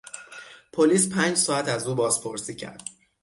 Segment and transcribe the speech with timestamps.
[0.73, 2.83] پلیس پنج ساعت از او بازپرسی کرد.